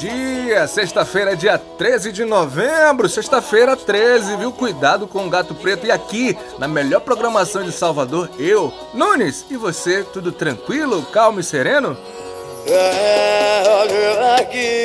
dia! 0.00 0.66
Sexta-feira, 0.66 1.36
dia 1.36 1.58
13 1.58 2.10
de 2.10 2.24
novembro, 2.24 3.06
sexta-feira 3.08 3.76
13, 3.76 4.36
viu? 4.36 4.50
Cuidado 4.50 5.06
com 5.06 5.26
o 5.26 5.30
gato 5.30 5.54
preto. 5.54 5.86
E 5.86 5.90
aqui, 5.90 6.36
na 6.58 6.66
melhor 6.66 7.00
programação 7.00 7.62
de 7.62 7.70
Salvador, 7.70 8.30
eu, 8.38 8.72
Nunes, 8.94 9.44
e 9.50 9.56
você, 9.56 10.02
tudo 10.02 10.32
tranquilo, 10.32 11.02
calmo 11.12 11.40
e 11.40 11.44
sereno? 11.44 11.96
É, 12.66 13.62
aqui. 14.40 14.84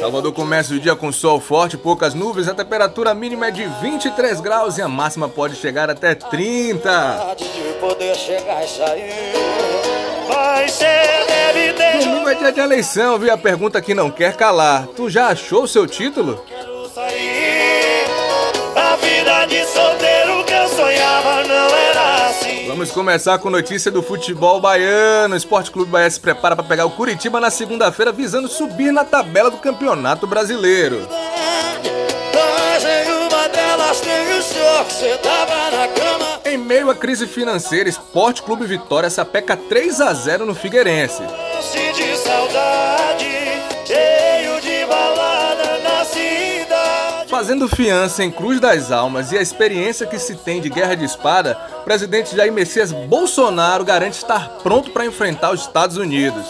Salvador 0.00 0.32
começa 0.32 0.72
o 0.72 0.80
dia 0.80 0.96
com 0.96 1.12
sol 1.12 1.38
forte, 1.38 1.76
poucas 1.76 2.14
nuvens, 2.14 2.48
a 2.48 2.54
temperatura 2.54 3.12
mínima 3.12 3.48
é 3.48 3.50
de 3.50 3.66
23 3.82 4.40
graus 4.40 4.78
e 4.78 4.82
a 4.82 4.88
máxima 4.88 5.28
pode 5.28 5.56
chegar 5.56 5.90
até 5.90 6.14
30. 6.14 7.34
De 7.36 7.74
poder 7.80 8.14
chegar 8.14 8.64
e 8.64 8.68
sair. 8.68 9.68
Domingo 10.28 10.84
é 10.84 11.07
dia 12.48 12.52
de 12.52 12.60
eleição, 12.60 13.18
viu? 13.18 13.32
A 13.32 13.36
pergunta 13.36 13.80
que 13.80 13.94
não 13.94 14.10
quer 14.10 14.36
calar. 14.36 14.86
Tu 14.96 15.10
já 15.10 15.28
achou 15.28 15.64
o 15.64 15.68
seu 15.68 15.86
título? 15.86 16.42
Quero 16.46 16.88
sair. 16.88 18.06
A 18.74 18.96
vida 18.96 19.46
de 19.46 19.64
solteiro 19.66 20.44
que 20.44 20.52
eu 20.54 20.68
sonhava 20.68 21.44
não 21.44 21.76
era 21.76 22.28
assim. 22.28 22.66
Vamos 22.68 22.90
começar 22.90 23.38
com 23.38 23.50
notícia 23.50 23.90
do 23.90 24.02
futebol 24.02 24.60
baiano. 24.60 25.34
O 25.34 25.36
Esporte 25.36 25.70
Clube 25.70 25.90
Bahia 25.90 26.10
se 26.10 26.20
prepara 26.20 26.56
para 26.56 26.64
pegar 26.64 26.86
o 26.86 26.90
Curitiba 26.90 27.40
na 27.40 27.50
segunda-feira, 27.50 28.12
visando 28.12 28.48
subir 28.48 28.92
na 28.92 29.04
tabela 29.04 29.50
do 29.50 29.58
Campeonato 29.58 30.26
Brasileiro. 30.26 31.06
Em 36.44 36.56
meio 36.56 36.88
à 36.88 36.94
crise 36.94 37.26
financeira, 37.26 37.88
Esporte 37.88 38.42
Clube 38.42 38.64
Vitória 38.66 39.10
sapeca 39.10 39.56
3 39.56 40.00
a 40.00 40.14
0 40.14 40.46
no 40.46 40.54
Figueirense. 40.54 41.22
Fazendo 47.28 47.68
fiança 47.68 48.24
em 48.24 48.30
Cruz 48.32 48.58
das 48.58 48.90
Almas 48.90 49.30
e 49.30 49.38
a 49.38 49.40
experiência 49.40 50.06
que 50.06 50.18
se 50.18 50.34
tem 50.34 50.60
de 50.60 50.68
guerra 50.68 50.96
de 50.96 51.04
espada, 51.04 51.54
presidente 51.84 52.34
Jair 52.36 52.52
Messias 52.52 52.90
Bolsonaro 52.90 53.84
garante 53.84 54.16
estar 54.16 54.48
pronto 54.62 54.90
para 54.90 55.06
enfrentar 55.06 55.52
os 55.52 55.60
Estados 55.60 55.96
Unidos. 55.96 56.44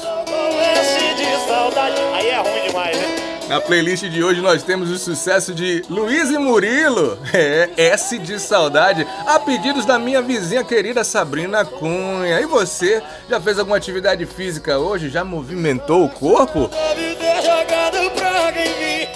Na 3.48 3.62
playlist 3.62 4.04
de 4.04 4.22
hoje 4.22 4.42
nós 4.42 4.62
temos 4.62 4.90
o 4.90 4.98
sucesso 4.98 5.54
de 5.54 5.82
Luiz 5.88 6.28
e 6.28 6.36
Murilo, 6.36 7.18
é, 7.32 7.70
S 7.76 8.18
de 8.18 8.38
Saudade, 8.38 9.06
a 9.26 9.38
pedidos 9.40 9.86
da 9.86 9.98
minha 9.98 10.20
vizinha 10.20 10.62
querida 10.62 11.02
Sabrina 11.02 11.64
Cunha. 11.64 12.42
E 12.42 12.44
você, 12.44 13.02
já 13.26 13.40
fez 13.40 13.58
alguma 13.58 13.78
atividade 13.78 14.26
física 14.26 14.78
hoje? 14.78 15.08
Já 15.08 15.24
movimentou 15.24 16.04
o 16.04 16.10
corpo? 16.10 16.70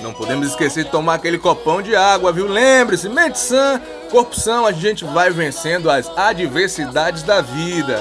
Não 0.01 0.15
podemos 0.15 0.49
esquecer 0.49 0.85
de 0.85 0.91
tomar 0.91 1.15
aquele 1.15 1.37
copão 1.37 1.83
de 1.83 1.95
água, 1.95 2.33
viu? 2.33 2.49
Lembre-se, 2.49 3.11
mente 3.11 3.39
sã, 3.39 3.83
corpo 4.11 4.35
são, 4.35 4.65
a 4.65 4.73
gente 4.73 5.05
vai 5.05 5.31
vencendo 5.31 5.91
as 5.91 6.09
adversidades 6.17 7.23
da 7.23 7.43
vida. 7.43 8.01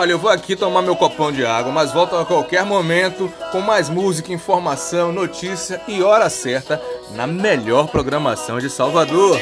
Olha, 0.00 0.12
eu 0.12 0.18
vou 0.18 0.30
aqui 0.30 0.56
tomar 0.56 0.80
meu 0.80 0.96
copão 0.96 1.30
de 1.30 1.44
água, 1.44 1.70
mas 1.70 1.92
volto 1.92 2.16
a 2.16 2.24
qualquer 2.24 2.64
momento 2.64 3.30
com 3.52 3.60
mais 3.60 3.90
música, 3.90 4.32
informação, 4.32 5.12
notícia 5.12 5.78
e 5.86 6.02
hora 6.02 6.30
certa 6.30 6.80
na 7.10 7.26
melhor 7.26 7.86
programação 7.86 8.58
de 8.58 8.70
Salvador. 8.70 9.38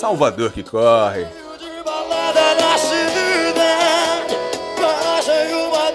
Salvador 0.00 0.50
que 0.50 0.62
corre. 0.62 1.26